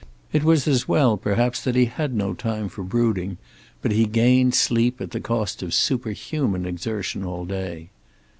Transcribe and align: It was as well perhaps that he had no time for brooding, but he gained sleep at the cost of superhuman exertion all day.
It 0.33 0.43
was 0.43 0.67
as 0.67 0.87
well 0.87 1.15
perhaps 1.15 1.63
that 1.63 1.75
he 1.75 1.85
had 1.85 2.15
no 2.15 2.33
time 2.33 2.69
for 2.69 2.83
brooding, 2.83 3.37
but 3.83 3.91
he 3.91 4.07
gained 4.07 4.55
sleep 4.55 4.99
at 4.99 5.11
the 5.11 5.19
cost 5.21 5.61
of 5.61 5.75
superhuman 5.75 6.65
exertion 6.65 7.23
all 7.23 7.45
day. 7.45 7.91